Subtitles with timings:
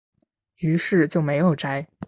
[0.57, 1.87] 於是就没有摘